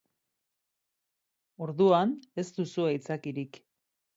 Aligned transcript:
Orduan, 1.65 2.17
ez 2.45 2.47
duzu 2.59 2.89
aitzakirik. 2.95 3.63